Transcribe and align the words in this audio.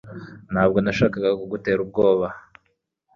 Ntabwo 0.51 0.77
nashakaga 0.79 1.29
kugutera 1.39 1.79
ubwoba 1.85 2.27